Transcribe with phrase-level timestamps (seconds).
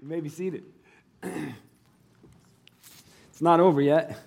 [0.00, 0.64] You may be seated.
[1.22, 1.42] it's
[3.40, 4.18] not over yet.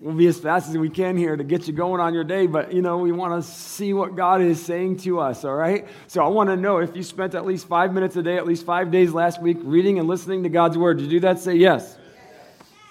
[0.00, 2.48] We'll be as fast as we can here to get you going on your day,
[2.48, 5.86] but you know, we want to see what God is saying to us, all right?
[6.08, 8.44] So I want to know if you spent at least five minutes a day, at
[8.44, 10.98] least five days last week, reading and listening to God's word.
[10.98, 11.38] Did you do that?
[11.38, 11.96] Say yes.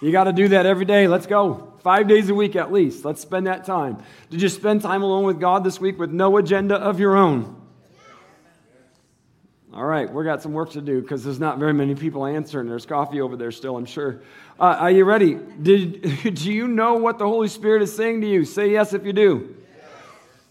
[0.01, 1.09] You got to do that every day.
[1.09, 1.73] Let's go.
[1.83, 3.03] Five days a week at least.
[3.03, 4.01] Let's spend that time.
[4.29, 7.60] Did you spend time alone with God this week with no agenda of your own?
[9.73, 12.67] All right, we got some work to do because there's not very many people answering.
[12.67, 14.19] There's coffee over there still, I'm sure.
[14.59, 15.35] Uh, are you ready?
[15.35, 16.01] Did,
[16.35, 18.43] do you know what the Holy Spirit is saying to you?
[18.43, 19.55] Say yes if you do.
[19.77, 19.87] Yes.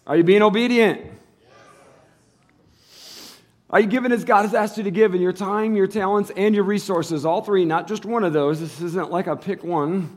[0.07, 1.03] Are you being obedient?
[1.03, 3.37] Yes.
[3.69, 6.33] Are you giving as God has asked you to give in your time, your talents,
[6.35, 7.27] and your resources?
[7.27, 8.59] All three, not just one of those.
[8.59, 10.17] This isn't like a pick one.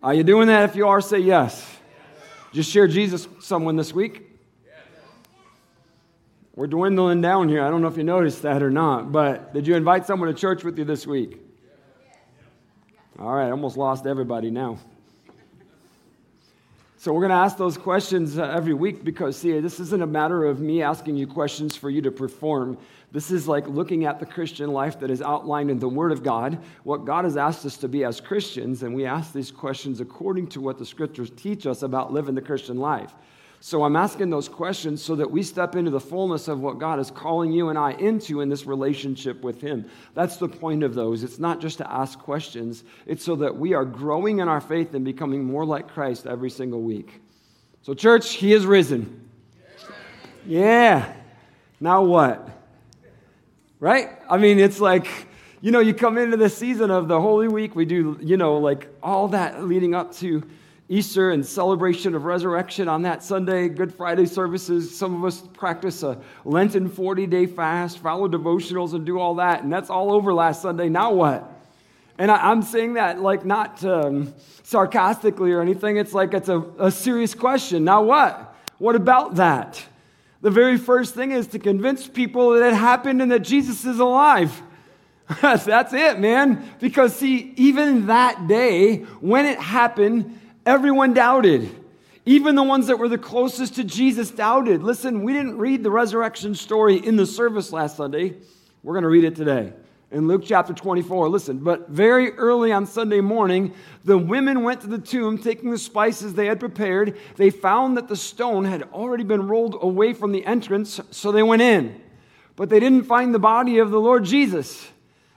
[0.00, 0.70] Are you doing that?
[0.70, 1.60] If you are, say yes.
[1.60, 1.76] yes.
[2.52, 4.27] Just share Jesus with someone this week.
[6.58, 7.62] We're dwindling down here.
[7.62, 10.34] I don't know if you noticed that or not, but did you invite someone to
[10.34, 11.40] church with you this week?
[13.16, 14.76] All right, almost lost everybody now.
[16.96, 20.06] So we're going to ask those questions uh, every week because, see, this isn't a
[20.06, 22.76] matter of me asking you questions for you to perform.
[23.12, 26.24] This is like looking at the Christian life that is outlined in the Word of
[26.24, 30.00] God, what God has asked us to be as Christians, and we ask these questions
[30.00, 33.14] according to what the Scriptures teach us about living the Christian life.
[33.60, 37.00] So I'm asking those questions so that we step into the fullness of what God
[37.00, 39.90] is calling you and I into in this relationship with Him.
[40.14, 41.24] That's the point of those.
[41.24, 44.94] It's not just to ask questions, it's so that we are growing in our faith
[44.94, 47.20] and becoming more like Christ every single week.
[47.82, 49.28] So, church, He is risen.
[50.46, 51.12] Yeah.
[51.80, 52.48] Now what?
[53.80, 54.10] Right?
[54.30, 55.08] I mean, it's like,
[55.60, 58.58] you know, you come into the season of the Holy Week, we do, you know,
[58.58, 60.44] like all that leading up to
[60.90, 64.96] Easter and celebration of resurrection on that Sunday, Good Friday services.
[64.96, 69.62] Some of us practice a Lenten 40 day fast, follow devotionals, and do all that.
[69.62, 70.88] And that's all over last Sunday.
[70.88, 71.52] Now what?
[72.16, 74.32] And I, am saying that like not um,
[74.62, 75.98] sarcastically or anything.
[75.98, 77.84] It's like it's a, a serious question.
[77.84, 78.56] Now what?
[78.78, 79.84] What about that?
[80.40, 83.98] The very first thing is to convince people that it happened and that Jesus is
[83.98, 84.62] alive.
[85.42, 86.66] That's it, man.
[86.80, 90.37] Because, see, even that day, when it happened,
[90.68, 91.74] Everyone doubted.
[92.26, 94.82] Even the ones that were the closest to Jesus doubted.
[94.82, 98.34] Listen, we didn't read the resurrection story in the service last Sunday.
[98.82, 99.72] We're going to read it today
[100.10, 101.30] in Luke chapter 24.
[101.30, 103.72] Listen, but very early on Sunday morning,
[104.04, 107.16] the women went to the tomb taking the spices they had prepared.
[107.36, 111.42] They found that the stone had already been rolled away from the entrance, so they
[111.42, 111.98] went in.
[112.56, 114.86] But they didn't find the body of the Lord Jesus.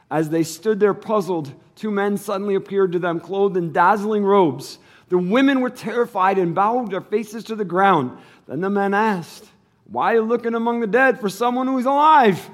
[0.09, 4.77] As they stood there puzzled, two men suddenly appeared to them, clothed in dazzling robes.
[5.11, 8.17] The women were terrified and bowed their faces to the ground.
[8.47, 9.45] Then the men asked,
[9.89, 12.49] Why are you looking among the dead for someone who is alive?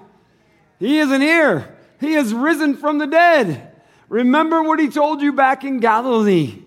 [0.80, 1.78] He isn't here.
[2.00, 3.74] He has risen from the dead.
[4.10, 6.64] Remember what he told you back in Galilee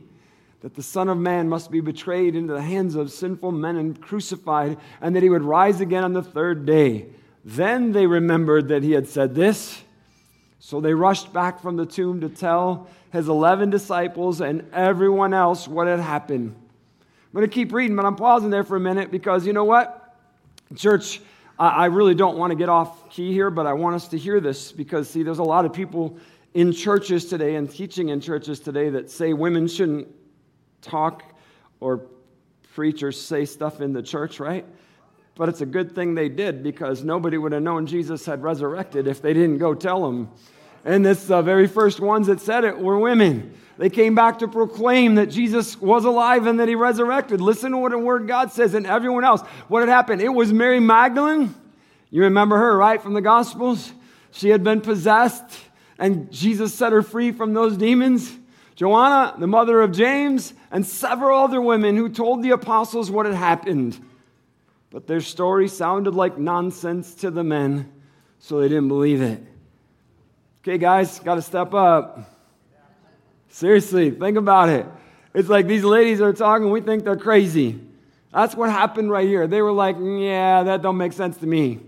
[0.61, 4.01] that the Son of Man must be betrayed into the hands of sinful men and
[4.01, 7.07] crucified, and that he would rise again on the third day.
[7.45, 9.83] Then they remembered that he had said this.
[10.61, 15.67] So they rushed back from the tomb to tell his 11 disciples and everyone else
[15.67, 16.55] what had happened.
[17.01, 19.65] I'm going to keep reading, but I'm pausing there for a minute because you know
[19.65, 20.17] what?
[20.77, 21.21] Church,
[21.59, 24.39] I really don't want to get off key here, but I want us to hear
[24.39, 26.19] this because, see, there's a lot of people
[26.53, 30.09] in churches today and teaching in churches today that say women shouldn't
[30.83, 31.23] talk
[31.81, 32.03] or
[32.75, 34.67] preach or say stuff in the church, right?
[35.35, 39.07] But it's a good thing they did because nobody would have known Jesus had resurrected
[39.07, 40.29] if they didn't go tell them.
[40.85, 43.55] And this uh, very first ones that said it were women.
[43.79, 47.41] They came back to proclaim that Jesus was alive and that he resurrected.
[47.41, 49.41] Listen to what the word God says and everyone else.
[49.69, 50.21] What had happened?
[50.21, 51.55] It was Mary Magdalene.
[52.11, 53.93] You remember her, right, from the Gospels?
[54.33, 55.59] She had been possessed
[56.01, 58.37] and Jesus set her free from those demons.
[58.75, 63.35] Joanna, the mother of James, and several other women who told the apostles what had
[63.35, 63.99] happened.
[64.91, 67.93] But their story sounded like nonsense to the men,
[68.41, 69.41] so they didn't believe it.
[70.63, 72.37] Okay, guys, got to step up.
[73.49, 74.87] Seriously, think about it.
[75.33, 77.81] It's like these ladies are talking, we think they're crazy.
[78.33, 79.47] That's what happened right here.
[79.47, 81.81] They were like, yeah, that don't make sense to me.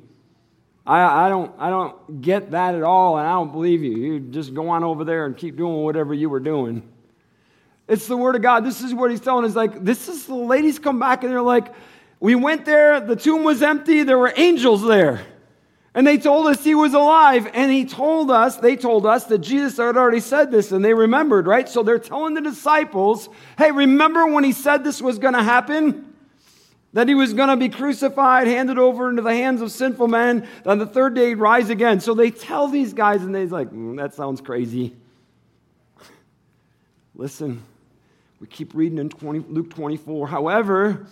[0.85, 3.97] I, I, don't, I don't get that at all, and I don't believe you.
[3.97, 6.88] You just go on over there and keep doing whatever you were doing.
[7.87, 8.65] It's the Word of God.
[8.65, 9.55] This is what He's telling us.
[9.55, 11.73] Like, this is the ladies come back and they're like,
[12.23, 15.23] we went there, the tomb was empty, there were angels there.
[15.93, 17.51] And they told us he was alive.
[17.53, 20.95] And he told us, they told us that Jesus had already said this and they
[20.95, 21.69] remembered, right?
[21.69, 23.29] So they're telling the disciples,
[23.59, 26.15] hey, remember when he said this was going to happen?
[26.95, 30.47] that he was going to be crucified, handed over into the hands of sinful men,
[30.67, 32.01] on the third day he'd rise again.
[32.01, 34.95] So they tell these guys, and they're like, mm, that sounds crazy.
[37.15, 37.63] Listen,
[38.41, 40.29] we keep reading in 20, Luke 24.
[40.29, 41.07] However,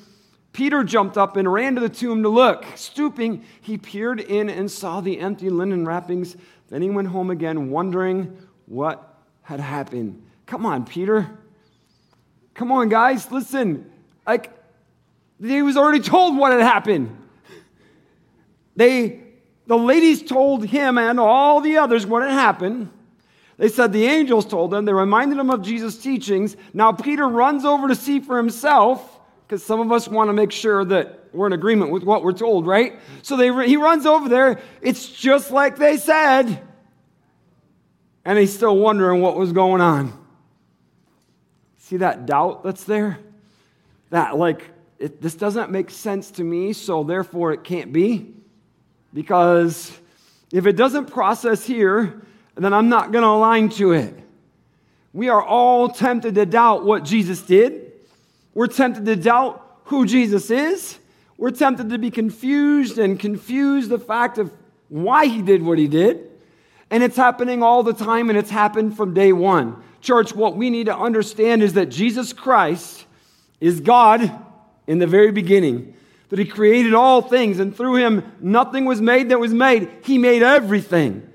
[0.53, 2.65] Peter jumped up and ran to the tomb to look.
[2.75, 6.37] Stooping, he peered in and saw the empty linen wrappings.
[6.69, 8.37] Then he went home again, wondering
[8.67, 10.23] what had happened.
[10.47, 11.31] Come on, Peter.
[12.55, 13.91] Come on, guys, listen.
[14.27, 14.53] Like,
[15.41, 17.17] he was already told what had happened.
[18.77, 19.21] They,
[19.67, 22.91] the ladies told him and all the others what had happened.
[23.57, 24.85] They said the angels told them.
[24.85, 26.57] They reminded him of Jesus' teachings.
[26.73, 29.10] Now Peter runs over to see for himself
[29.51, 32.33] because some of us want to make sure that we're in agreement with what we're
[32.33, 32.97] told, right?
[33.23, 34.61] So they, he runs over there.
[34.81, 36.63] It's just like they said.
[38.25, 40.17] And he's still wondering what was going on.
[41.79, 43.19] See that doubt that's there?
[44.11, 44.71] That, like,
[45.01, 48.33] it, this doesn't make sense to me, so therefore it can't be.
[49.13, 49.91] Because
[50.53, 52.23] if it doesn't process here,
[52.55, 54.15] then I'm not going to align to it.
[55.13, 57.80] We are all tempted to doubt what Jesus did.
[58.61, 60.99] We're tempted to doubt who Jesus is.
[61.39, 64.53] We're tempted to be confused and confuse the fact of
[64.91, 66.31] why he did what he did.
[66.91, 69.83] And it's happening all the time, and it's happened from day one.
[70.03, 73.07] Church, what we need to understand is that Jesus Christ
[73.63, 74.31] is God
[74.87, 75.95] in the very beginning,
[76.29, 79.89] that He created all things, and through Him nothing was made that was made.
[80.05, 81.27] He made everything.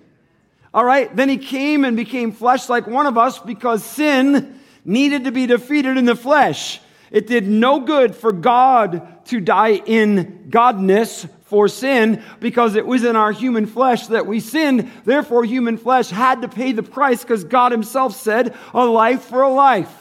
[0.76, 5.24] All right, then He came and became flesh like one of us because sin needed
[5.24, 6.82] to be defeated in the flesh.
[7.12, 13.04] It did no good for God to die in godness for sin because it was
[13.04, 14.92] in our human flesh that we sinned.
[15.06, 19.44] Therefore, human flesh had to pay the price because God Himself said, a life for
[19.44, 19.94] a life.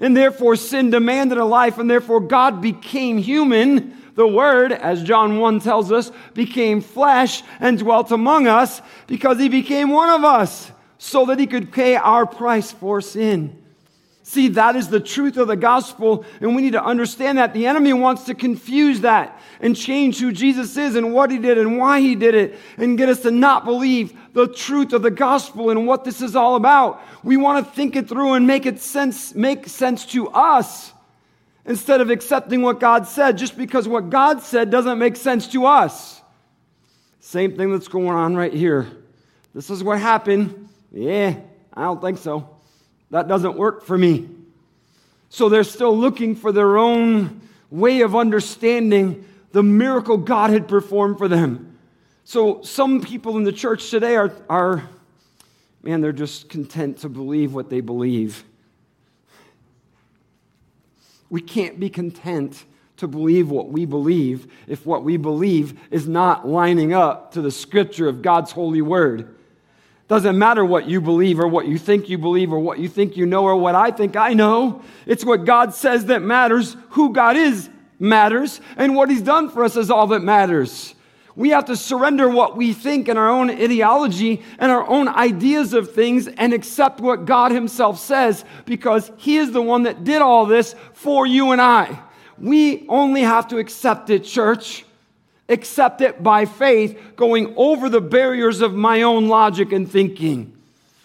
[0.00, 3.96] And therefore, sin demanded a life, and therefore, God became human.
[4.14, 9.48] The Word, as John 1 tells us, became flesh and dwelt among us because He
[9.48, 13.62] became one of us so that He could pay our price for sin.
[14.30, 17.52] See, that is the truth of the gospel, and we need to understand that.
[17.52, 21.58] The enemy wants to confuse that and change who Jesus is and what he did
[21.58, 25.10] and why he did it and get us to not believe the truth of the
[25.10, 27.02] gospel and what this is all about.
[27.24, 30.92] We want to think it through and make it sense, make sense to us
[31.66, 35.66] instead of accepting what God said just because what God said doesn't make sense to
[35.66, 36.22] us.
[37.18, 38.86] Same thing that's going on right here.
[39.56, 40.68] This is what happened.
[40.92, 41.34] Yeah,
[41.74, 42.59] I don't think so.
[43.10, 44.28] That doesn't work for me.
[45.28, 47.40] So they're still looking for their own
[47.70, 51.78] way of understanding the miracle God had performed for them.
[52.24, 54.88] So some people in the church today are, are
[55.82, 58.44] man, they're just content to believe what they believe.
[61.28, 62.64] We can't be content
[62.98, 67.50] to believe what we believe if what we believe is not lining up to the
[67.50, 69.36] scripture of God's holy word.
[70.10, 73.16] Doesn't matter what you believe or what you think you believe or what you think
[73.16, 74.82] you know or what I think I know.
[75.06, 76.76] It's what God says that matters.
[76.90, 77.70] Who God is
[78.00, 78.60] matters.
[78.76, 80.96] And what He's done for us is all that matters.
[81.36, 85.74] We have to surrender what we think and our own ideology and our own ideas
[85.74, 90.22] of things and accept what God Himself says because He is the one that did
[90.22, 92.02] all this for you and I.
[92.36, 94.84] We only have to accept it, church
[95.50, 100.56] accept it by faith, going over the barriers of my own logic and thinking.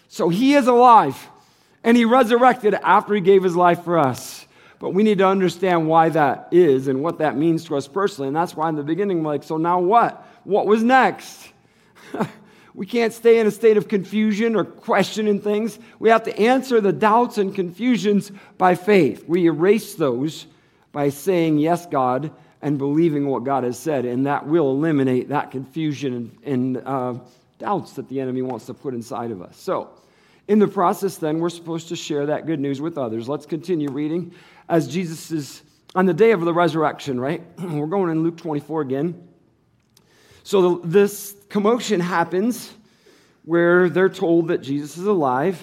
[0.07, 1.29] So he is alive
[1.83, 4.45] and he resurrected after he gave his life for us.
[4.79, 8.27] But we need to understand why that is and what that means to us personally.
[8.27, 10.25] And that's why in the beginning, like, so now what?
[10.43, 11.49] What was next?
[12.73, 15.79] we can't stay in a state of confusion or questioning things.
[15.97, 19.23] We have to answer the doubts and confusions by faith.
[19.27, 20.45] We erase those
[20.91, 22.31] by saying, Yes, God,
[22.65, 27.13] and believing what God has said, and that will eliminate that confusion and, and uh,
[27.59, 29.55] doubts that the enemy wants to put inside of us.
[29.55, 29.91] So,
[30.47, 33.29] in the process, then, we're supposed to share that good news with others.
[33.29, 34.33] Let's continue reading
[34.67, 35.61] as Jesus is
[35.93, 37.43] on the day of the resurrection, right?
[37.59, 39.27] We're going in Luke 24 again.
[40.41, 42.73] So, the, this commotion happens
[43.43, 45.61] where they're told that Jesus is alive.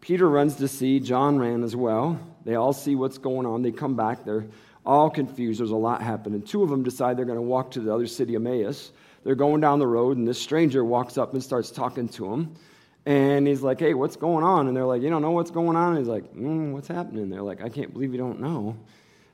[0.00, 2.20] Peter runs to see, John ran as well.
[2.44, 3.62] They all see what's going on.
[3.62, 4.24] They come back.
[4.24, 4.46] They're
[4.88, 5.60] all confused.
[5.60, 6.40] There's a lot happening.
[6.40, 8.90] Two of them decide they're going to walk to the other city, Emmaus.
[9.22, 12.56] They're going down the road, and this stranger walks up and starts talking to them.
[13.04, 14.66] And he's like, Hey, what's going on?
[14.66, 15.90] And they're like, You don't know what's going on?
[15.90, 17.28] And he's like, mm, What's happening?
[17.28, 18.76] They're like, I can't believe you don't know.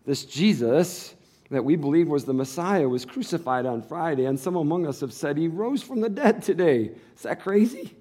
[0.04, 1.14] This Jesus
[1.50, 5.12] that we believe was the Messiah was crucified on Friday, and some among us have
[5.12, 6.90] said he rose from the dead today.
[7.14, 7.94] Is that crazy?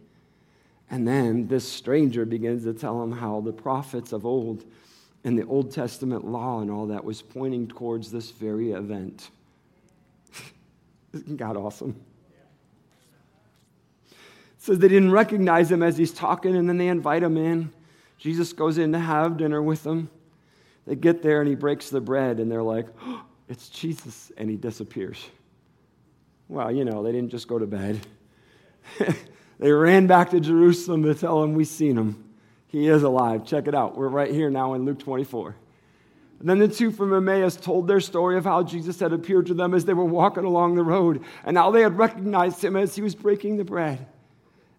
[0.90, 4.66] And then this stranger begins to tell him how the prophets of old
[5.24, 9.30] And the Old Testament law and all that was pointing towards this very event.
[11.14, 11.96] Isn't God awesome?
[14.64, 17.70] says they didn't recognize him as he's talking, and then they invite him in.
[18.18, 20.10] Jesus goes in to have dinner with them.
[20.88, 24.50] They get there and he breaks the bread, and they're like, oh, It's Jesus, and
[24.50, 25.22] he disappears.
[26.48, 28.00] Well, you know, they didn't just go to bed.
[29.60, 32.24] they ran back to Jerusalem to tell him, We've seen him.
[32.74, 33.46] He is alive.
[33.46, 33.96] Check it out.
[33.96, 35.56] We're right here now in Luke 24.
[36.42, 39.76] Then the two from Emmaus told their story of how Jesus had appeared to them
[39.76, 43.04] as they were walking along the road and how they had recognized him as he
[43.04, 44.08] was breaking the bread.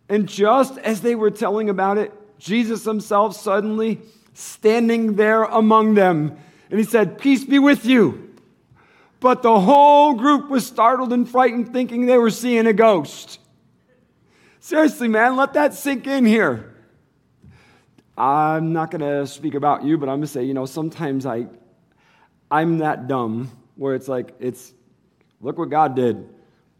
[0.09, 4.01] And just as they were telling about it, Jesus himself suddenly
[4.35, 6.37] standing there among them.
[6.71, 8.35] And he said, Peace be with you.
[9.21, 13.39] But the whole group was startled and frightened, thinking they were seeing a ghost.
[14.59, 16.74] Seriously, man, let that sink in here.
[18.16, 21.26] I'm not going to speak about you, but I'm going to say, you know, sometimes
[21.26, 21.47] I,
[22.50, 24.73] I'm that dumb where it's like, it's,
[25.40, 26.28] look what God did.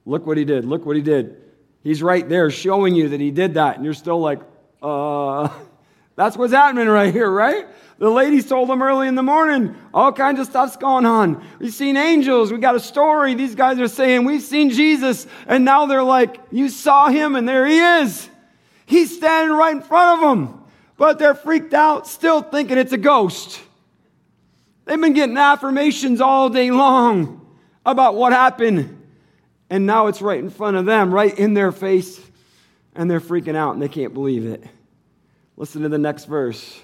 [0.07, 0.65] Look what he did.
[0.65, 1.43] Look what he did.
[1.83, 4.41] He's right there showing you that he did that, and you're still like,
[4.83, 5.49] uh,
[6.17, 7.67] that's what's happening right here, right?
[7.99, 11.45] The ladies told him early in the morning, all kinds of stuff's going on.
[11.59, 12.53] We've seen angels.
[12.53, 13.35] We got a story.
[13.35, 15.27] These guys are saying, we've seen Jesus.
[15.47, 18.29] And now they're like, you saw him, and there he is.
[18.87, 20.64] He's standing right in front of them.
[20.97, 23.61] But they're freaked out, still thinking it's a ghost.
[24.85, 27.47] They've been getting affirmations all day long
[27.85, 29.03] about what happened.
[29.71, 32.21] And now it's right in front of them, right in their face.
[32.95, 34.63] And they're freaking out and they can't believe it.
[35.57, 36.81] Listen to the next verse.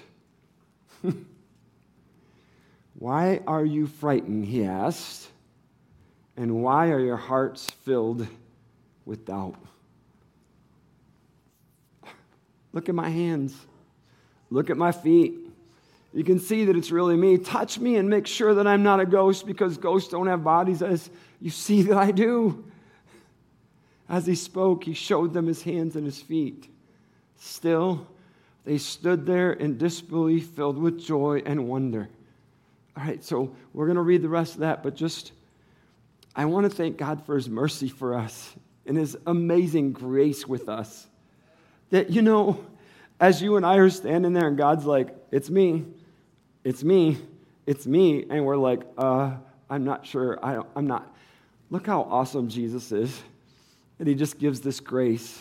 [2.95, 4.45] why are you frightened?
[4.45, 5.29] He asked.
[6.35, 8.27] And why are your hearts filled
[9.05, 9.55] with doubt?
[12.73, 13.55] Look at my hands.
[14.51, 15.33] Look at my feet.
[16.13, 17.37] You can see that it's really me.
[17.37, 20.81] Touch me and make sure that I'm not a ghost because ghosts don't have bodies,
[20.81, 22.65] as you see that I do.
[24.09, 26.67] As he spoke, he showed them his hands and his feet.
[27.39, 28.05] Still,
[28.65, 32.09] they stood there in disbelief, filled with joy and wonder.
[32.97, 35.31] All right, so we're going to read the rest of that, but just,
[36.35, 38.53] I want to thank God for his mercy for us
[38.85, 41.07] and his amazing grace with us.
[41.91, 42.59] That, you know,
[43.21, 45.85] as you and I are standing there and God's like, it's me,
[46.63, 47.19] it's me,
[47.67, 49.35] it's me, and we're like, uh,
[49.69, 51.15] I'm not sure, I I'm not.
[51.69, 53.21] Look how awesome Jesus is.
[53.99, 55.39] And he just gives this grace.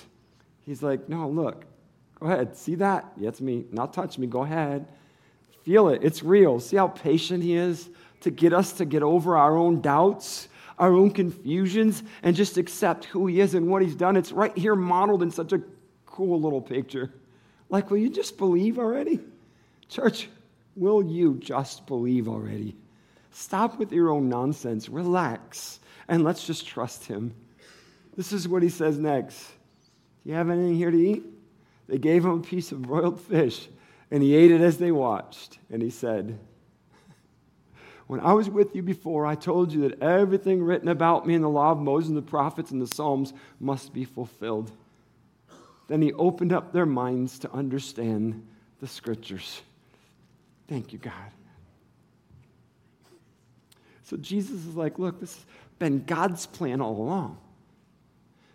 [0.67, 1.65] He's like, no, look,
[2.21, 2.55] go ahead.
[2.57, 3.11] See that?
[3.17, 3.65] Yeah, it's me.
[3.73, 4.27] Not touch me.
[4.27, 4.87] Go ahead.
[5.65, 6.05] Feel it.
[6.05, 6.61] It's real.
[6.61, 7.89] See how patient he is
[8.21, 13.07] to get us to get over our own doubts, our own confusions, and just accept
[13.07, 14.17] who he is and what he's done.
[14.17, 15.63] It's right here modeled in such a
[16.05, 17.11] cool little picture.
[17.71, 19.21] Like, will you just believe already?
[19.89, 20.29] Church,
[20.77, 22.77] will you just believe already?
[23.31, 24.89] Stop with your own nonsense.
[24.89, 25.81] Relax.
[26.09, 27.33] And let's just trust him.
[28.17, 29.39] This is what he says next.
[30.25, 31.25] Do you have anything here to eat?
[31.87, 33.69] They gave him a piece of broiled fish,
[34.11, 35.59] and he ate it as they watched.
[35.71, 36.39] And he said,
[38.07, 41.43] When I was with you before, I told you that everything written about me in
[41.43, 44.73] the law of Moses and the prophets and the Psalms must be fulfilled.
[45.91, 48.47] Then he opened up their minds to understand
[48.79, 49.61] the scriptures.
[50.69, 51.13] Thank you, God.
[54.05, 55.45] So Jesus is like, Look, this has
[55.81, 57.39] been God's plan all along.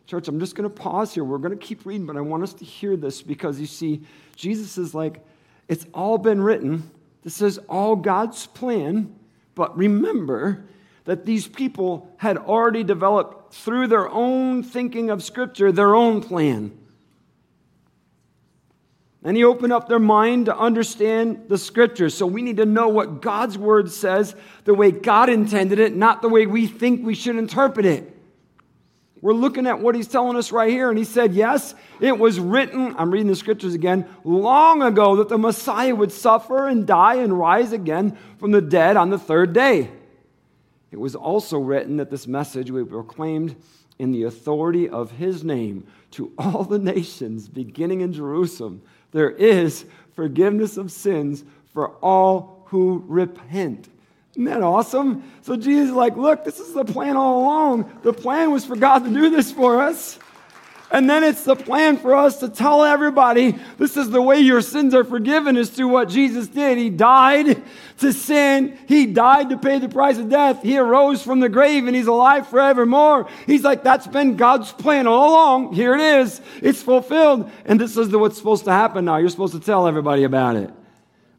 [0.07, 1.25] Church, I'm just going to pause here.
[1.25, 4.03] We're going to keep reading, but I want us to hear this because you see,
[4.37, 5.19] Jesus is like,
[5.67, 6.89] it's all been written.
[7.23, 9.13] This is all God's plan.
[9.55, 10.63] But remember
[11.03, 16.71] that these people had already developed, through their own thinking of Scripture, their own plan.
[19.25, 22.13] And he opened up their mind to understand the scriptures.
[22.13, 26.21] So we need to know what God's word says the way God intended it, not
[26.21, 28.15] the way we think we should interpret it.
[29.21, 30.89] We're looking at what he's telling us right here.
[30.89, 35.29] And he said, Yes, it was written, I'm reading the scriptures again, long ago that
[35.29, 39.53] the Messiah would suffer and die and rise again from the dead on the third
[39.53, 39.89] day.
[40.91, 43.55] It was also written that this message would be proclaimed
[43.97, 48.83] in the authority of his name to all the nations, beginning in Jerusalem.
[49.15, 53.87] There is forgiveness of sins for all who repent.
[54.33, 55.23] Isn't that awesome?
[55.41, 58.01] So Jesus like, look, this is the plan all along.
[58.03, 60.19] The plan was for God to do this for us.
[60.91, 64.61] And then it's the plan for us to tell everybody this is the way your
[64.61, 66.77] sins are forgiven, is through what Jesus did.
[66.77, 67.61] He died
[67.99, 70.61] to sin, He died to pay the price of death.
[70.61, 73.27] He arose from the grave and He's alive forevermore.
[73.45, 75.73] He's like, that's been God's plan all along.
[75.73, 77.49] Here it is, it's fulfilled.
[77.65, 79.17] And this is what's supposed to happen now.
[79.17, 80.71] You're supposed to tell everybody about it.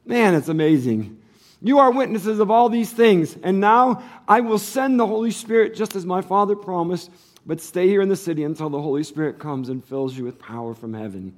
[0.04, 1.22] Man, it's amazing.
[1.62, 3.36] You are witnesses of all these things.
[3.42, 7.10] And now I will send the Holy Spirit just as my Father promised,
[7.46, 10.38] but stay here in the city until the Holy Spirit comes and fills you with
[10.38, 11.34] power from heaven.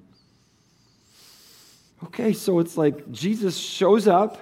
[2.04, 4.38] Okay, so it's like Jesus shows up,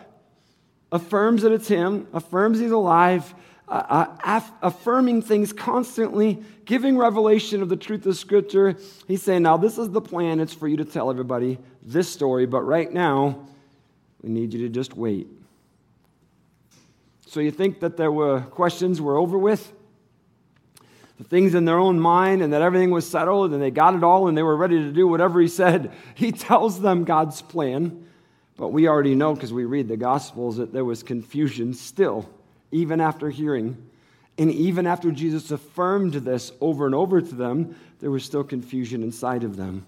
[0.92, 3.34] affirms that it's him, affirms he's alive,
[3.66, 8.76] uh, uh, affirming things constantly, giving revelation of the truth of Scripture.
[9.08, 10.38] He's saying, Now, this is the plan.
[10.38, 13.46] It's for you to tell everybody this story, but right now,
[14.22, 15.26] we need you to just wait.
[17.26, 19.72] So you think that there were questions were over with?
[21.18, 24.04] The things in their own mind and that everything was settled and they got it
[24.04, 25.92] all and they were ready to do whatever he said.
[26.14, 28.06] He tells them God's plan.
[28.56, 32.28] But we already know because we read the Gospels that there was confusion still,
[32.70, 33.76] even after hearing.
[34.38, 39.02] And even after Jesus affirmed this over and over to them, there was still confusion
[39.02, 39.86] inside of them.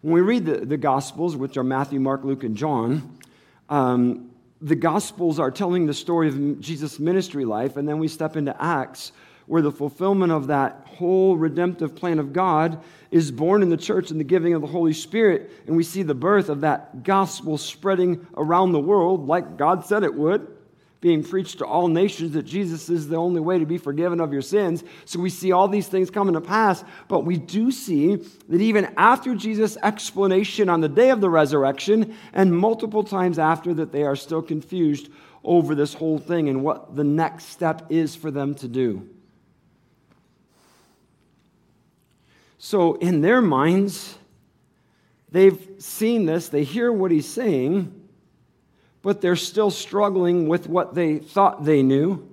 [0.00, 3.18] When we read the, the Gospels, which are Matthew, Mark, Luke, and John,
[3.68, 4.30] um,
[4.60, 8.60] the Gospels are telling the story of Jesus' ministry life, and then we step into
[8.62, 9.12] Acts,
[9.46, 14.10] where the fulfillment of that whole redemptive plan of God is born in the church
[14.10, 17.58] in the giving of the Holy Spirit, and we see the birth of that gospel
[17.58, 20.46] spreading around the world like God said it would
[21.02, 24.32] being preached to all nations that Jesus is the only way to be forgiven of
[24.32, 24.84] your sins.
[25.04, 28.16] So we see all these things coming to pass, but we do see
[28.48, 33.74] that even after Jesus' explanation on the day of the resurrection and multiple times after
[33.74, 35.08] that they are still confused
[35.42, 39.08] over this whole thing and what the next step is for them to do.
[42.64, 44.16] So in their minds,
[45.32, 47.92] they've seen this, they hear what he's saying,
[49.02, 52.24] but they're still struggling with what they thought they knew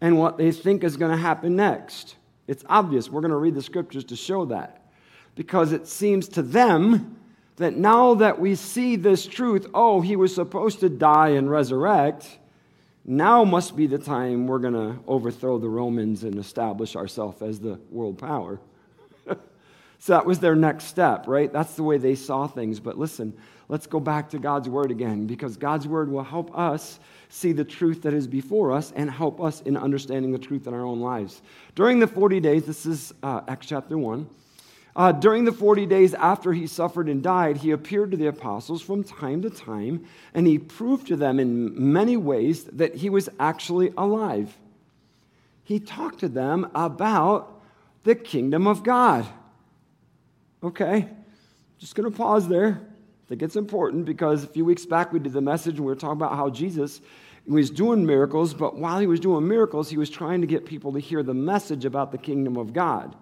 [0.00, 2.16] and what they think is going to happen next.
[2.48, 3.10] It's obvious.
[3.10, 4.86] We're going to read the scriptures to show that.
[5.34, 7.18] Because it seems to them
[7.56, 12.38] that now that we see this truth, oh, he was supposed to die and resurrect,
[13.04, 17.60] now must be the time we're going to overthrow the Romans and establish ourselves as
[17.60, 18.58] the world power.
[20.04, 21.50] So that was their next step, right?
[21.50, 22.78] That's the way they saw things.
[22.78, 23.32] But listen,
[23.70, 27.00] let's go back to God's Word again because God's Word will help us
[27.30, 30.74] see the truth that is before us and help us in understanding the truth in
[30.74, 31.40] our own lives.
[31.74, 34.28] During the 40 days, this is uh, Acts chapter 1.
[34.94, 38.82] Uh, during the 40 days after he suffered and died, he appeared to the apostles
[38.82, 43.30] from time to time, and he proved to them in many ways that he was
[43.40, 44.54] actually alive.
[45.62, 47.58] He talked to them about
[48.02, 49.26] the kingdom of God.
[50.64, 51.06] Okay,
[51.78, 52.80] just going to pause there.
[52.80, 55.92] I think it's important because a few weeks back we did the message and we
[55.92, 57.02] were talking about how Jesus
[57.46, 60.94] was doing miracles, but while he was doing miracles, he was trying to get people
[60.94, 63.14] to hear the message about the kingdom of God.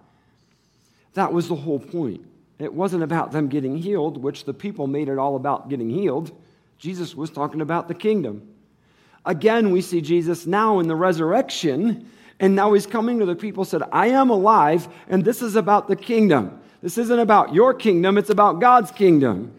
[1.15, 2.25] That was the whole point.
[2.59, 6.31] It wasn't about them getting healed, which the people made it all about getting healed.
[6.77, 8.47] Jesus was talking about the kingdom.
[9.25, 13.65] Again, we see Jesus now in the resurrection, and now he's coming to the people,
[13.65, 16.61] said, I am alive, and this is about the kingdom.
[16.83, 19.53] This isn't about your kingdom, it's about God's kingdom.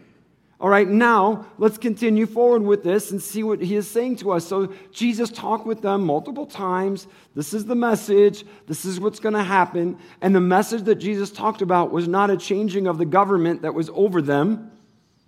[0.61, 4.33] All right, now let's continue forward with this and see what he is saying to
[4.33, 4.47] us.
[4.47, 7.07] So, Jesus talked with them multiple times.
[7.35, 8.45] This is the message.
[8.67, 9.99] This is what's going to happen.
[10.21, 13.75] And the message that Jesus talked about was not a changing of the government that
[13.75, 14.71] was over them.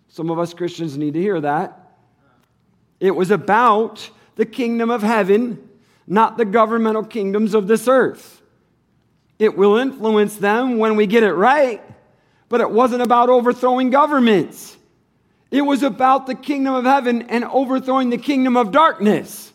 [0.08, 1.96] Some of us Christians need to hear that.
[3.00, 5.66] It was about the kingdom of heaven,
[6.06, 8.35] not the governmental kingdoms of this earth.
[9.38, 11.82] It will influence them when we get it right,
[12.48, 14.76] but it wasn't about overthrowing governments.
[15.50, 19.52] It was about the kingdom of heaven and overthrowing the kingdom of darkness,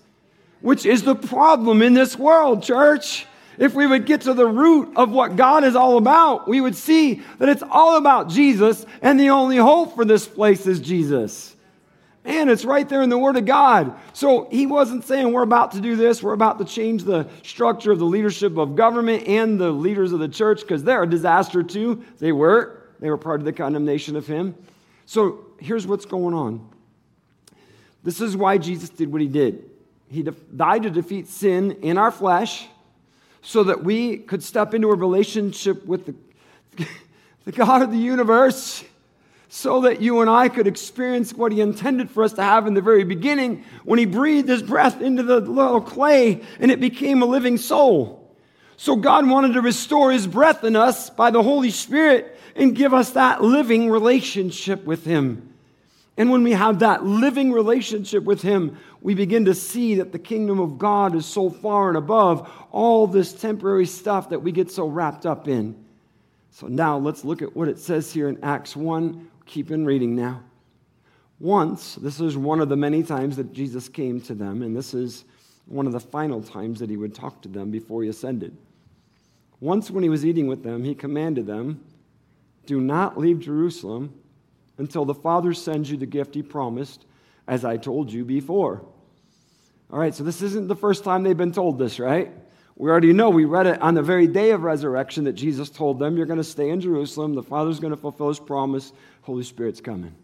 [0.62, 3.26] which is the problem in this world, church.
[3.58, 6.76] If we would get to the root of what God is all about, we would
[6.76, 11.56] see that it's all about Jesus, and the only hope for this place is Jesus.
[12.24, 13.96] Man, it's right there in the Word of God.
[14.14, 17.92] So he wasn't saying we're about to do this, we're about to change the structure
[17.92, 21.64] of the leadership of government and the leaders of the church because they're a disaster
[21.64, 22.04] too.
[22.20, 22.78] They were.
[23.00, 24.56] They were part of the condemnation of him.
[25.08, 26.70] So here's what's going on.
[28.04, 29.70] This is why Jesus did what he did.
[30.10, 32.68] He died to defeat sin in our flesh
[33.42, 36.86] so that we could step into a relationship with the,
[37.46, 38.84] the God of the universe,
[39.54, 42.74] so that you and I could experience what he intended for us to have in
[42.74, 47.22] the very beginning when he breathed his breath into the little clay and it became
[47.22, 48.34] a living soul.
[48.78, 52.94] So God wanted to restore his breath in us by the Holy Spirit and give
[52.94, 55.54] us that living relationship with him.
[56.16, 60.20] And when we have that living relationship with Him, we begin to see that the
[60.20, 64.70] kingdom of God is so far and above all this temporary stuff that we get
[64.70, 65.74] so wrapped up in.
[66.52, 69.31] So now let's look at what it says here in Acts 1.
[69.46, 70.44] Keep in reading now.
[71.40, 74.94] Once, this is one of the many times that Jesus came to them, and this
[74.94, 75.26] is
[75.66, 78.56] one of the final times that he would talk to them before he ascended.
[79.60, 81.84] Once, when he was eating with them, he commanded them,
[82.66, 84.14] Do not leave Jerusalem
[84.78, 87.06] until the Father sends you the gift he promised,
[87.48, 88.86] as I told you before.
[89.92, 92.32] All right, so this isn't the first time they've been told this, right?
[92.82, 96.00] We already know, we read it on the very day of resurrection that Jesus told
[96.00, 97.36] them, You're going to stay in Jerusalem.
[97.36, 98.91] The Father's going to fulfill his promise.
[99.22, 100.15] Holy Spirit's coming.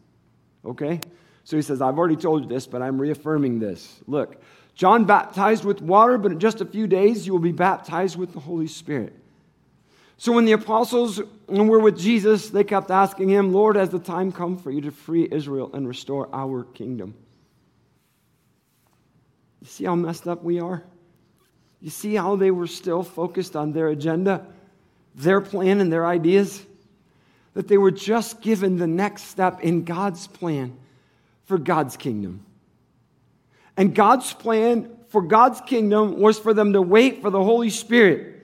[0.66, 1.00] Okay?
[1.44, 4.00] So he says, I've already told you this, but I'm reaffirming this.
[4.08, 4.42] Look,
[4.74, 8.34] John baptized with water, but in just a few days you will be baptized with
[8.34, 9.14] the Holy Spirit.
[10.18, 14.32] So when the apostles were with Jesus, they kept asking him, Lord, has the time
[14.32, 17.14] come for you to free Israel and restore our kingdom?
[19.62, 20.84] You see how messed up we are?
[21.82, 24.46] You see how they were still focused on their agenda,
[25.16, 26.64] their plan, and their ideas?
[27.54, 30.78] That they were just given the next step in God's plan
[31.46, 32.46] for God's kingdom.
[33.76, 38.36] And God's plan for God's kingdom was for them to wait for the Holy Spirit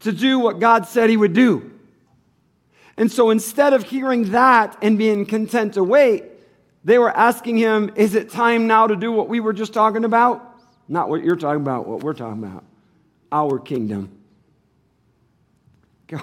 [0.00, 1.70] to do what God said He would do.
[2.96, 6.24] And so instead of hearing that and being content to wait,
[6.84, 10.04] they were asking Him, Is it time now to do what we were just talking
[10.04, 10.56] about?
[10.88, 12.64] Not what you're talking about, what we're talking about.
[13.32, 14.16] Our kingdom.
[16.06, 16.22] God,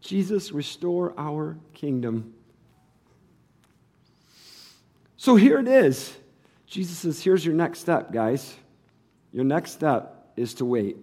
[0.00, 2.34] Jesus, restore our kingdom.
[5.16, 6.16] So here it is.
[6.66, 8.56] Jesus says, Here's your next step, guys.
[9.32, 10.96] Your next step is to wait.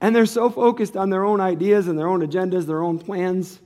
[0.00, 3.58] and they're so focused on their own ideas and their own agendas, their own plans,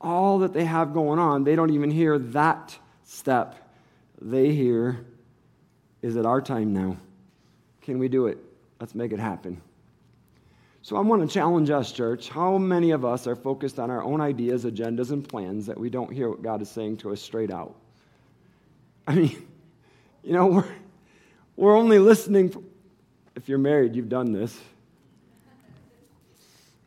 [0.00, 3.58] all that they have going on, they don't even hear that step
[4.20, 5.04] they hear,
[6.02, 6.96] Is it our time now?
[7.80, 8.38] Can we do it?
[8.80, 9.60] Let's make it happen.
[10.82, 12.28] So I want to challenge us, church.
[12.28, 15.88] How many of us are focused on our own ideas, agendas, and plans that we
[15.88, 17.76] don't hear what God is saying to us straight out?
[19.06, 19.46] I mean,
[20.24, 20.68] you know, we're,
[21.56, 22.50] we're only listening.
[22.50, 22.62] For,
[23.36, 24.60] if you're married, you've done this.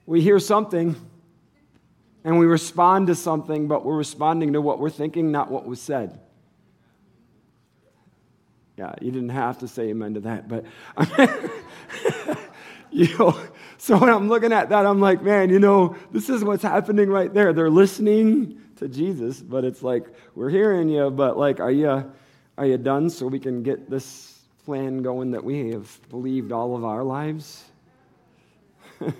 [0.06, 0.96] We hear something
[2.26, 5.82] and we respond to something, but we're responding to what we're thinking, not what was
[5.82, 6.20] said.
[8.78, 10.66] Yeah, you didn't have to say amen to that, but
[12.92, 13.40] you know,
[13.78, 17.10] so when I'm looking at that, I'm like, man, you know, this is what's happening
[17.10, 17.54] right there.
[17.54, 22.12] They're listening to Jesus, but it's like we're hearing you, but like, are you
[22.58, 26.76] are you done so we can get this plan going that we have believed all
[26.76, 27.64] of our lives?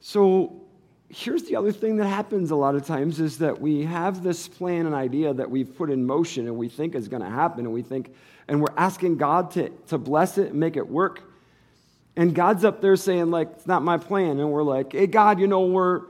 [0.00, 0.61] so
[1.12, 4.48] here's the other thing that happens a lot of times is that we have this
[4.48, 7.66] plan and idea that we've put in motion and we think is going to happen
[7.66, 8.14] and we think
[8.48, 11.22] and we're asking god to, to bless it and make it work.
[12.16, 14.40] And god's up there saying like it's not my plan.
[14.40, 16.02] And we're like hey god you know we're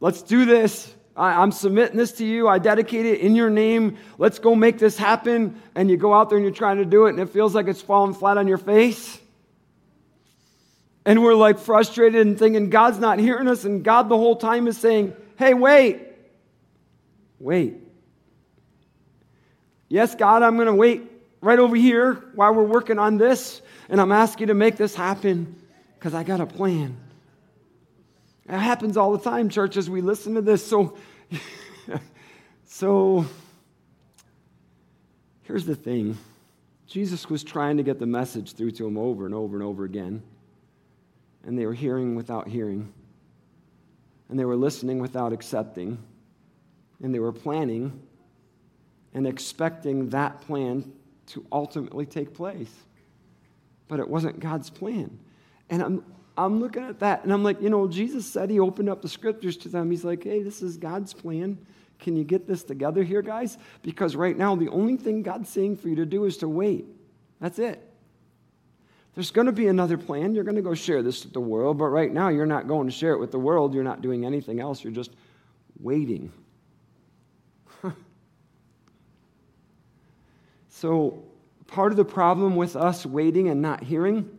[0.00, 0.94] let's do this.
[1.16, 2.46] I, i'm submitting this to you.
[2.46, 3.96] I dedicate it in your name.
[4.18, 5.62] Let's go make this happen.
[5.74, 7.68] And you go out there and you're trying to do it and it feels like
[7.68, 9.18] it's falling flat on your face
[11.04, 14.66] and we're like frustrated and thinking God's not hearing us, and God the whole time
[14.66, 16.00] is saying, Hey, wait,
[17.38, 17.76] wait.
[19.88, 21.02] Yes, God, I'm going to wait
[21.40, 24.94] right over here while we're working on this, and I'm asking you to make this
[24.94, 25.56] happen
[25.94, 26.96] because I got a plan.
[28.48, 30.64] It happens all the time, church, as we listen to this.
[30.64, 30.96] So,
[32.64, 33.26] so
[35.42, 36.16] here's the thing
[36.86, 39.84] Jesus was trying to get the message through to him over and over and over
[39.84, 40.22] again
[41.44, 42.92] and they were hearing without hearing,
[44.28, 45.98] and they were listening without accepting,
[47.02, 48.02] and they were planning
[49.14, 50.90] and expecting that plan
[51.26, 52.72] to ultimately take place.
[53.88, 55.18] But it wasn't God's plan.
[55.68, 56.04] And I'm,
[56.36, 59.08] I'm looking at that and I'm like, you know, Jesus said he opened up the
[59.08, 59.90] scriptures to them.
[59.90, 61.58] He's like, hey, this is God's plan.
[61.98, 63.58] Can you get this together here, guys?
[63.82, 66.86] Because right now, the only thing God's saying for you to do is to wait.
[67.40, 67.86] That's it.
[69.14, 70.34] There's going to be another plan.
[70.34, 72.86] You're going to go share this with the world, but right now you're not going
[72.86, 73.74] to share it with the world.
[73.74, 74.82] You're not doing anything else.
[74.82, 75.10] You're just
[75.80, 76.32] waiting.
[80.70, 81.22] so,
[81.66, 84.30] part of the problem with us waiting and not hearing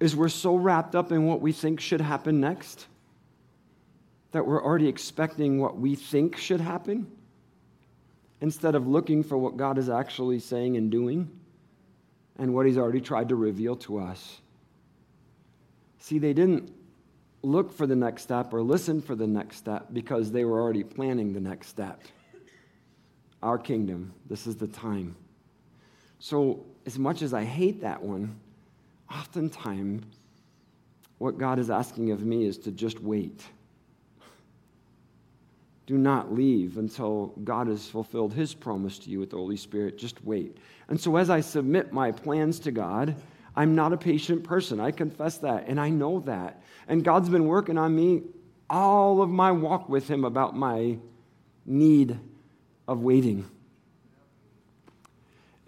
[0.00, 2.86] is we're so wrapped up in what we think should happen next
[4.32, 7.10] that we're already expecting what we think should happen
[8.40, 11.30] instead of looking for what God is actually saying and doing
[12.38, 14.40] and what he's already tried to reveal to us.
[15.98, 16.72] See, they didn't
[17.42, 20.84] look for the next step or listen for the next step because they were already
[20.84, 22.02] planning the next step.
[23.42, 25.16] Our kingdom, this is the time.
[26.18, 28.36] So, as much as I hate that one,
[29.10, 30.04] oftentimes
[31.18, 33.42] what God is asking of me is to just wait.
[35.86, 39.98] Do not leave until God has fulfilled his promise to you with the Holy Spirit.
[39.98, 40.58] Just wait.
[40.88, 43.14] And so, as I submit my plans to God,
[43.54, 44.80] I'm not a patient person.
[44.80, 46.62] I confess that, and I know that.
[46.88, 48.22] And God's been working on me
[48.68, 50.98] all of my walk with Him about my
[51.64, 52.18] need
[52.88, 53.48] of waiting.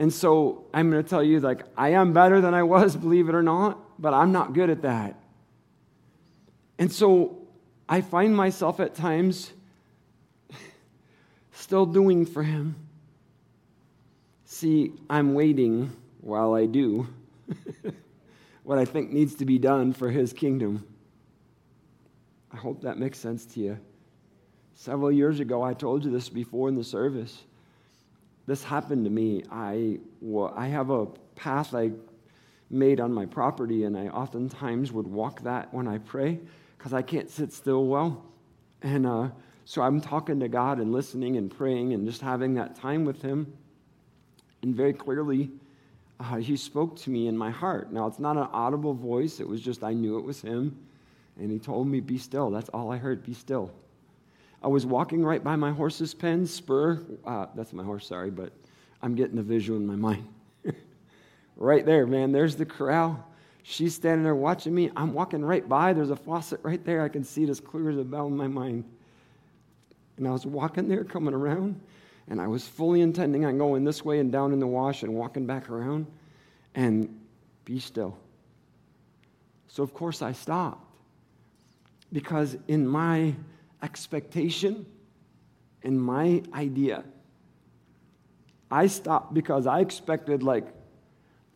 [0.00, 3.28] And so I'm going to tell you, like, I am better than I was, believe
[3.28, 5.16] it or not, but I'm not good at that.
[6.78, 7.38] And so
[7.88, 9.52] I find myself at times
[11.58, 12.76] still doing for Him.
[14.44, 17.06] See, I'm waiting while I do
[18.62, 20.86] what I think needs to be done for His kingdom.
[22.52, 23.78] I hope that makes sense to you.
[24.74, 27.42] Several years ago, I told you this before in the service.
[28.46, 29.42] This happened to me.
[29.50, 31.90] I, well, I have a path I
[32.70, 36.40] made on my property, and I oftentimes would walk that when I pray
[36.76, 38.24] because I can't sit still well.
[38.82, 39.28] And uh,
[39.68, 43.20] so I'm talking to God and listening and praying and just having that time with
[43.20, 43.52] Him.
[44.62, 45.50] And very clearly,
[46.18, 47.92] uh, He spoke to me in my heart.
[47.92, 50.74] Now, it's not an audible voice, it was just I knew it was Him.
[51.38, 52.50] And He told me, Be still.
[52.50, 53.70] That's all I heard, be still.
[54.62, 57.04] I was walking right by my horse's pen, spur.
[57.26, 58.54] Uh, that's my horse, sorry, but
[59.02, 60.26] I'm getting the visual in my mind.
[61.56, 63.22] right there, man, there's the corral.
[63.64, 64.90] She's standing there watching me.
[64.96, 65.92] I'm walking right by.
[65.92, 67.02] There's a faucet right there.
[67.02, 68.84] I can see it as clear as a bell in my mind.
[70.18, 71.80] And I was walking there, coming around,
[72.28, 75.14] and I was fully intending on going this way and down in the wash and
[75.14, 76.06] walking back around
[76.74, 77.18] and
[77.64, 78.18] be still.
[79.68, 80.84] So, of course, I stopped
[82.12, 83.34] because in my
[83.82, 84.86] expectation,
[85.82, 87.04] in my idea,
[88.70, 90.66] I stopped because I expected like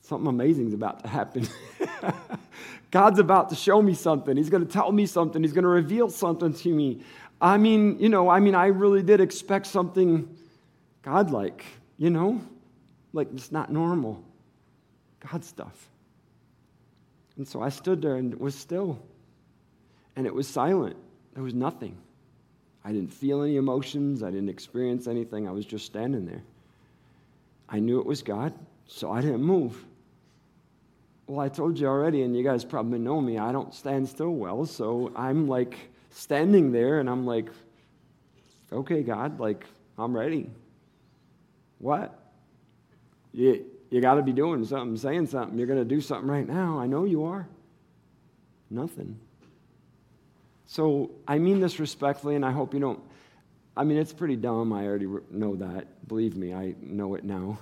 [0.03, 1.49] something amazing is about to happen.
[2.91, 4.37] God's about to show me something.
[4.37, 5.43] He's going to tell me something.
[5.43, 7.01] He's going to reveal something to me.
[7.43, 10.33] I mean, you know, I mean, I really did expect something
[11.03, 11.65] godlike,
[11.99, 12.41] you know?
[13.13, 14.23] Like it's not normal.
[15.29, 15.89] God stuff.
[17.37, 19.03] And so I stood there and was still.
[20.15, 20.97] And it was silent.
[21.35, 21.97] There was nothing.
[22.85, 24.23] I didn't feel any emotions.
[24.23, 25.49] I didn't experience anything.
[25.49, 26.43] I was just standing there.
[27.69, 28.53] I knew it was God,
[28.87, 29.85] so I didn't move.
[31.27, 34.31] Well, I told you already, and you guys probably know me, I don't stand still
[34.31, 34.67] well.
[34.67, 35.77] So I'm like
[36.13, 37.49] standing there and I'm like,
[38.73, 39.67] okay, God, like,
[39.99, 40.51] I'm ready.
[41.79, 42.19] What?
[43.33, 45.59] You, you got to be doing something, saying something.
[45.59, 46.79] You're going to do something right now.
[46.79, 47.47] I know you are.
[48.71, 49.19] Nothing.
[50.67, 53.01] So I mean this respectfully, and I hope you don't.
[53.77, 54.73] I mean, it's pretty dumb.
[54.73, 56.09] I already know that.
[56.09, 57.59] Believe me, I know it now.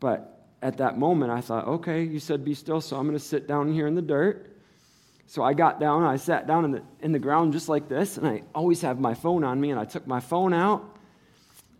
[0.00, 3.24] But at that moment, I thought, okay, you said be still, so I'm going to
[3.24, 4.53] sit down here in the dirt.
[5.26, 8.18] So I got down, I sat down in the, in the ground just like this,
[8.18, 10.84] and I always have my phone on me, and I took my phone out,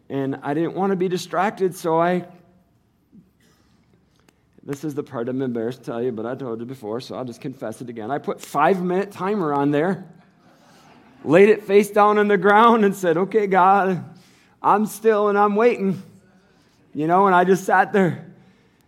[0.09, 2.27] and I didn't want to be distracted, so I.
[4.67, 7.17] This is the part I'm embarrassed to tell you, but I told you before, so
[7.17, 8.11] I'll just confess it again.
[8.11, 10.07] I put five minute timer on there,
[11.23, 14.03] laid it face down on the ground, and said, Okay, God,
[14.63, 16.03] I'm still and I'm waiting.
[16.95, 18.33] You know, and I just sat there.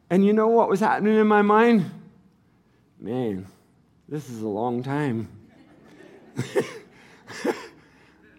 [0.09, 1.91] And you know what was happening in my mind?
[2.99, 3.47] Man,
[4.09, 5.29] this is a long time.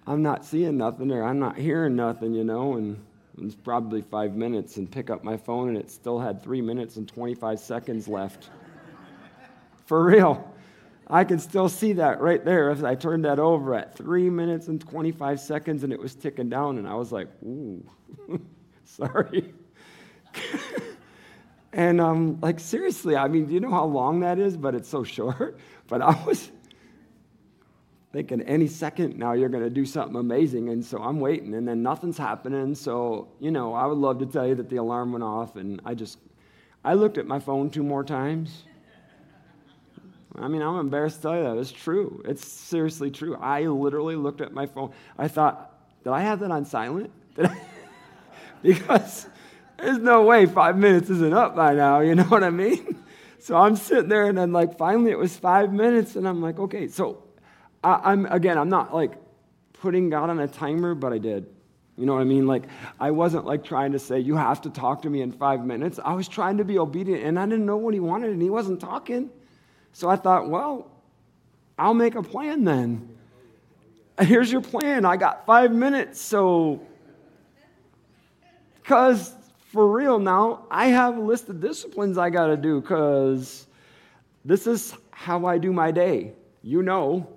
[0.08, 3.03] I'm not seeing nothing or I'm not hearing nothing, you know, and
[3.41, 6.95] it's probably five minutes and pick up my phone and it still had three minutes
[6.95, 8.49] and 25 seconds left.
[9.86, 10.53] For real.
[11.10, 14.80] I can still see that right there I turned that over at three minutes and
[14.80, 17.84] 25 seconds and it was ticking down and I was like, ooh,
[18.86, 19.53] sorry.
[21.78, 24.58] And um, like, seriously, I mean, do you know how long that is?
[24.58, 25.60] But it's so short.
[25.88, 26.52] But I was
[28.12, 30.70] thinking any second now you're going to do something amazing.
[30.70, 32.74] And so I'm waiting, and then nothing's happening.
[32.74, 35.80] So, you know, I would love to tell you that the alarm went off, and
[35.86, 36.18] I just,
[36.84, 38.63] I looked at my phone two more times.
[40.36, 41.58] I mean, I'm embarrassed to tell you that.
[41.58, 42.24] It's true.
[42.26, 43.36] It's seriously true.
[43.36, 44.94] I literally looked at my phone.
[45.18, 47.12] I thought, did I have that on silent?
[48.63, 49.28] because
[49.78, 52.96] there's no way five minutes isn't up by now, you know what I mean?
[53.40, 56.60] So I'm sitting there and then like finally it was five minutes and I'm like,
[56.60, 57.24] okay, so
[57.82, 59.13] I, am again, I'm not like
[59.74, 61.46] putting God on a timer, but I did.
[61.98, 62.46] You know what I mean?
[62.46, 62.63] Like
[63.00, 65.98] I wasn't like trying to say, you have to talk to me in five minutes.
[66.04, 68.50] I was trying to be obedient and I didn't know what he wanted and he
[68.50, 69.30] wasn't talking.
[69.94, 70.92] So I thought, well,
[71.80, 73.18] I'll make a plan then.
[74.20, 75.06] Here's your plan.
[75.06, 76.82] I got five minutes, so
[78.76, 79.37] because
[79.67, 83.67] for real now, I have a list of disciplines I got to do because
[84.45, 86.32] this is how I do my day.
[86.63, 87.27] You know,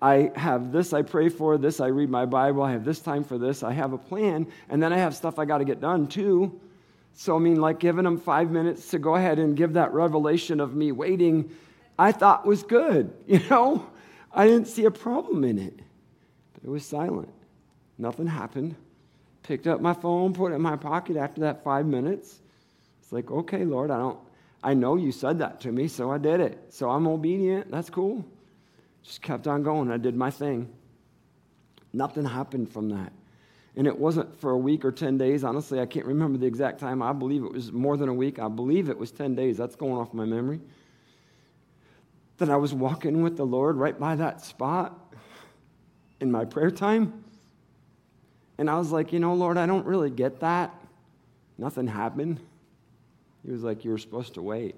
[0.00, 3.24] I have this I pray for, this I read my Bible, I have this time
[3.24, 5.80] for this, I have a plan, and then I have stuff I got to get
[5.80, 6.60] done too.
[7.14, 10.60] So, I mean, like giving them five minutes to go ahead and give that revelation
[10.60, 11.50] of me waiting,
[11.98, 13.90] I thought was good, you know?
[14.32, 15.78] I didn't see a problem in it.
[16.54, 17.32] But it was silent.
[17.98, 18.74] Nothing happened.
[19.44, 22.40] Picked up my phone, put it in my pocket after that five minutes.
[23.00, 24.18] It's like, okay, Lord, I don't,
[24.62, 26.58] I know you said that to me, so I did it.
[26.70, 27.70] So I'm obedient.
[27.70, 28.24] That's cool.
[29.02, 29.90] Just kept on going.
[29.90, 30.72] I did my thing.
[31.92, 33.12] Nothing happened from that.
[33.76, 35.44] And it wasn't for a week or 10 days.
[35.44, 37.02] Honestly, I can't remember the exact time.
[37.02, 38.38] I believe it was more than a week.
[38.38, 39.58] I believe it was 10 days.
[39.58, 40.60] That's going off my memory.
[42.38, 45.14] That I was walking with the Lord right by that spot
[46.20, 47.24] in my prayer time.
[48.58, 50.74] And I was like, you know, Lord, I don't really get that.
[51.58, 52.40] Nothing happened.
[53.44, 54.74] He was like, you were supposed to wait.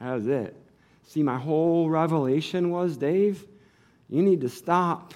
[0.00, 0.56] That was it.
[1.04, 3.46] See, my whole revelation was, Dave,
[4.08, 5.14] you need to stop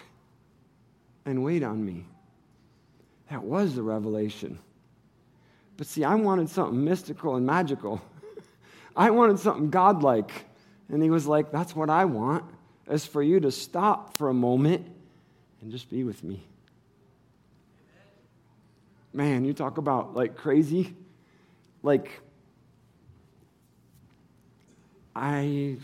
[1.25, 2.05] and wait on me.
[3.31, 4.59] That was the revelation.
[5.77, 8.01] But see, I wanted something mystical and magical.
[8.97, 10.31] I wanted something godlike.
[10.89, 12.45] And he was like, That's what I want,
[12.89, 14.87] is for you to stop for a moment
[15.65, 16.45] and just be with me.
[19.15, 20.95] Man, you talk about like crazy.
[21.83, 22.21] Like,
[25.17, 25.79] I.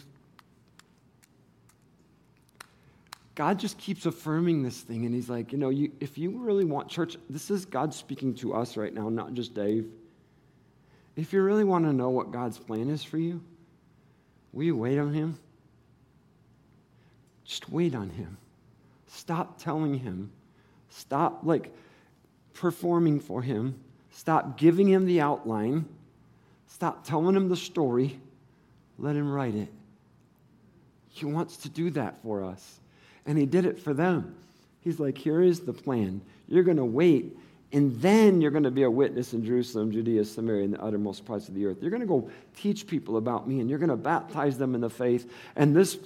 [3.34, 6.66] God just keeps affirming this thing, and He's like, you know, you, if you really
[6.66, 9.86] want church, this is God speaking to us right now, not just Dave.
[11.16, 13.40] If you really want to know what God's plan is for you,
[14.52, 15.38] will you wait on Him?
[17.44, 18.36] Just wait on Him.
[19.12, 20.30] Stop telling him.
[20.88, 21.74] Stop, like,
[22.54, 23.74] performing for him.
[24.12, 25.84] Stop giving him the outline.
[26.68, 28.18] Stop telling him the story.
[28.98, 29.68] Let him write it.
[31.08, 32.80] He wants to do that for us.
[33.26, 34.34] And he did it for them.
[34.80, 36.20] He's like, here is the plan.
[36.48, 37.36] You're going to wait,
[37.72, 41.24] and then you're going to be a witness in Jerusalem, Judea, Samaria, and the uttermost
[41.24, 41.78] parts of the earth.
[41.80, 44.80] You're going to go teach people about me, and you're going to baptize them in
[44.80, 45.98] the faith, and this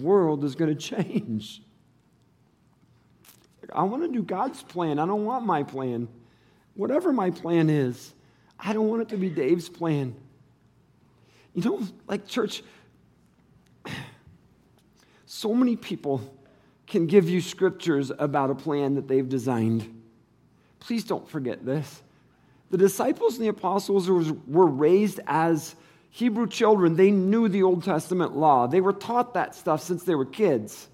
[0.00, 1.62] world is going to change.
[3.74, 4.98] I want to do God's plan.
[4.98, 6.08] I don't want my plan.
[6.74, 8.14] Whatever my plan is,
[8.58, 10.14] I don't want it to be Dave's plan.
[11.54, 12.62] You know, like church,
[15.26, 16.20] so many people
[16.86, 20.02] can give you scriptures about a plan that they've designed.
[20.78, 22.02] Please don't forget this.
[22.70, 25.74] The disciples and the apostles were raised as
[26.10, 26.96] Hebrew children.
[26.96, 30.88] They knew the Old Testament law, they were taught that stuff since they were kids.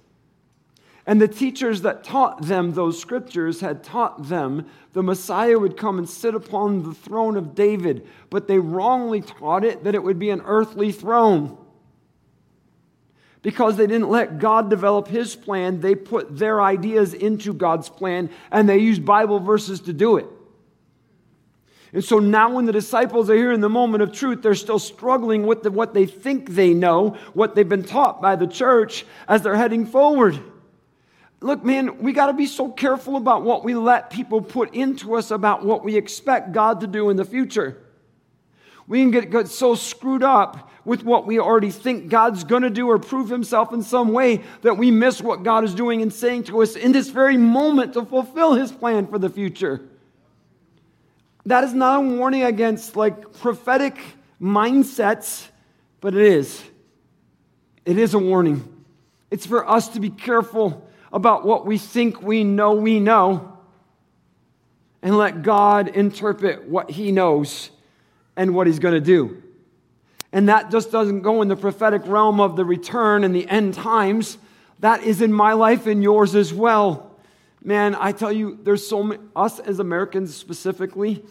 [1.08, 5.96] And the teachers that taught them those scriptures had taught them the Messiah would come
[5.96, 10.18] and sit upon the throne of David, but they wrongly taught it that it would
[10.18, 11.56] be an earthly throne.
[13.40, 18.28] Because they didn't let God develop his plan, they put their ideas into God's plan
[18.50, 20.26] and they used Bible verses to do it.
[21.94, 24.78] And so now, when the disciples are here in the moment of truth, they're still
[24.78, 29.06] struggling with the, what they think they know, what they've been taught by the church
[29.26, 30.38] as they're heading forward.
[31.40, 35.14] Look, man, we got to be so careful about what we let people put into
[35.14, 37.80] us about what we expect God to do in the future.
[38.88, 42.70] We can get, get so screwed up with what we already think God's going to
[42.70, 46.12] do or prove himself in some way that we miss what God is doing and
[46.12, 49.82] saying to us in this very moment to fulfill his plan for the future.
[51.44, 53.98] That is not a warning against like prophetic
[54.40, 55.48] mindsets,
[56.00, 56.64] but it is.
[57.84, 58.84] It is a warning.
[59.30, 63.58] It's for us to be careful about what we think we know we know
[65.02, 67.70] and let God interpret what He knows
[68.36, 69.42] and what He's going to do.
[70.32, 73.74] And that just doesn't go in the prophetic realm of the return and the end
[73.74, 74.38] times.
[74.80, 77.16] That is in my life and yours as well.
[77.62, 81.24] Man, I tell you, there's so many, us as Americans specifically,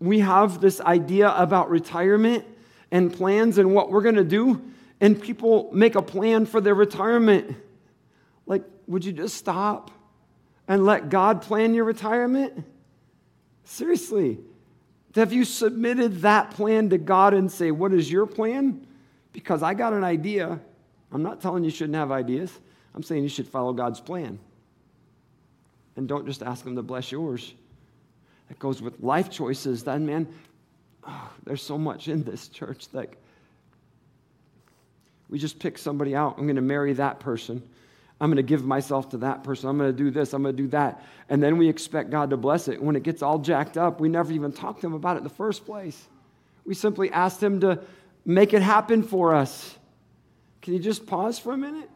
[0.00, 2.44] we have this idea about retirement
[2.90, 4.62] and plans and what we're going to do,
[5.00, 7.56] and people make a plan for their retirement.
[8.84, 9.90] Like, would you just stop
[10.68, 12.64] and let God plan your retirement?
[13.64, 14.38] Seriously.
[15.14, 18.86] Have you submitted that plan to God and say, What is your plan?
[19.32, 20.60] Because I got an idea.
[21.12, 22.52] I'm not telling you shouldn't have ideas.
[22.94, 24.38] I'm saying you should follow God's plan.
[25.96, 27.54] And don't just ask Him to bless yours.
[28.48, 29.84] That goes with life choices.
[29.84, 30.28] Then, man,
[31.06, 33.08] oh, there's so much in this church that
[35.28, 36.36] we just pick somebody out.
[36.36, 37.62] I'm going to marry that person.
[38.24, 39.68] I'm going to give myself to that person.
[39.68, 40.32] I'm going to do this.
[40.32, 41.04] I'm going to do that.
[41.28, 42.82] And then we expect God to bless it.
[42.82, 45.24] When it gets all jacked up, we never even talk to Him about it in
[45.24, 46.08] the first place.
[46.64, 47.80] We simply ask Him to
[48.24, 49.76] make it happen for us.
[50.62, 51.90] Can you just pause for a minute?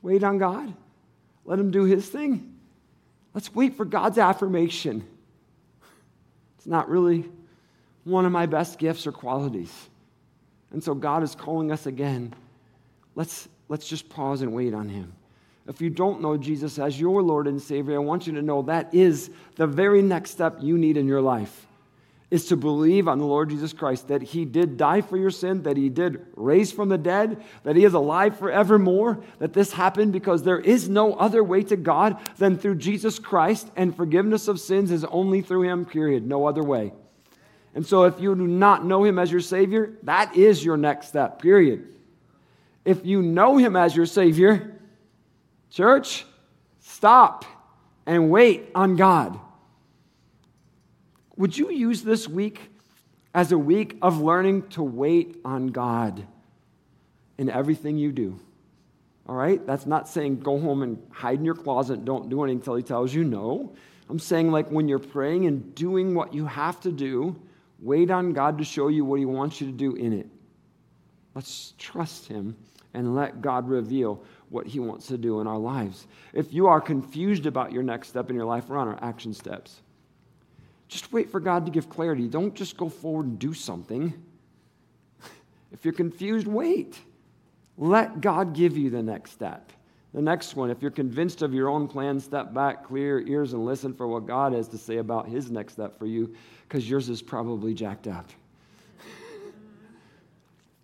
[0.00, 0.72] Wait on God.
[1.44, 2.54] Let Him do His thing.
[3.34, 5.04] Let's wait for God's affirmation.
[6.56, 7.24] It's not really
[8.04, 9.72] one of my best gifts or qualities.
[10.70, 12.32] And so God is calling us again.
[13.16, 15.12] Let's, let's just pause and wait on Him.
[15.68, 18.62] If you don't know Jesus as your Lord and Savior, I want you to know
[18.62, 21.66] that is the very next step you need in your life
[22.30, 25.62] is to believe on the Lord Jesus Christ, that He did die for your sin,
[25.62, 30.12] that He did raise from the dead, that He is alive forevermore, that this happened
[30.12, 34.58] because there is no other way to God than through Jesus Christ, and forgiveness of
[34.58, 36.26] sins is only through Him, period.
[36.26, 36.92] No other way.
[37.74, 41.08] And so if you do not know Him as your Savior, that is your next
[41.08, 41.86] step, period.
[42.86, 44.78] If you know Him as your Savior,
[45.70, 46.24] church,
[46.78, 47.44] stop
[48.06, 49.38] and wait on God.
[51.36, 52.70] Would you use this week
[53.34, 56.24] as a week of learning to wait on God
[57.36, 58.38] in everything you do?
[59.28, 59.66] All right?
[59.66, 62.84] That's not saying go home and hide in your closet, don't do anything until He
[62.84, 63.74] tells you no.
[64.08, 67.34] I'm saying, like, when you're praying and doing what you have to do,
[67.80, 70.28] wait on God to show you what He wants you to do in it.
[71.34, 72.56] Let's trust Him
[72.96, 76.06] and let God reveal what He wants to do in our lives.
[76.32, 79.34] If you are confused about your next step in your life, we're on our action
[79.34, 79.82] steps.
[80.88, 82.26] Just wait for God to give clarity.
[82.26, 84.14] Don't just go forward and do something.
[85.72, 86.98] If you're confused, wait.
[87.76, 89.72] Let God give you the next step.
[90.14, 93.52] The next one, if you're convinced of your own plan, step back, clear your ears,
[93.52, 96.88] and listen for what God has to say about his next step for you, because
[96.88, 98.30] yours is probably jacked up.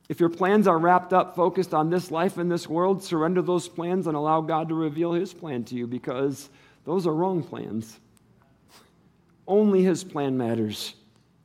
[0.08, 3.68] If your plans are wrapped up, focused on this life and this world, surrender those
[3.68, 6.50] plans and allow God to reveal his plan to you, because
[6.84, 7.98] those are wrong plans.
[9.46, 10.94] Only his plan matters.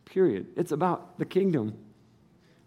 [0.06, 0.48] Period.
[0.56, 1.78] It's about the kingdom.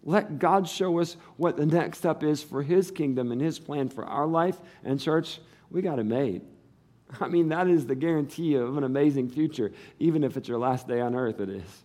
[0.03, 3.89] Let God show us what the next step is for his kingdom and his plan
[3.89, 4.59] for our life.
[4.83, 5.39] And, church,
[5.69, 6.41] we got it made.
[7.19, 10.87] I mean, that is the guarantee of an amazing future, even if it's your last
[10.87, 11.83] day on earth, it is.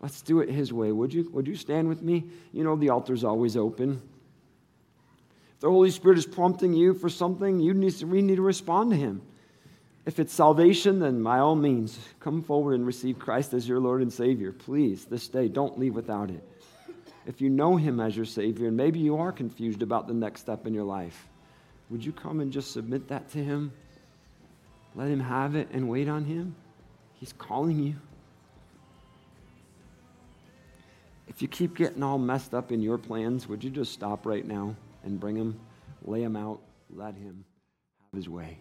[0.00, 0.92] Let's do it his way.
[0.92, 2.24] Would you, would you stand with me?
[2.52, 4.02] You know, the altar's always open.
[5.54, 8.42] If the Holy Spirit is prompting you for something, you need to, we need to
[8.42, 9.22] respond to him.
[10.04, 14.02] If it's salvation, then by all means, come forward and receive Christ as your Lord
[14.02, 14.52] and Savior.
[14.52, 16.46] Please, this day, don't leave without it.
[17.26, 20.40] If you know Him as your Savior, and maybe you are confused about the next
[20.40, 21.26] step in your life,
[21.90, 23.72] would you come and just submit that to Him?
[24.94, 26.54] Let Him have it and wait on Him?
[27.14, 27.96] He's calling you.
[31.36, 34.46] If you keep getting all messed up in your plans, would you just stop right
[34.46, 34.74] now
[35.04, 35.60] and bring Him,
[36.02, 37.44] lay Him out, let Him
[38.00, 38.58] have His way?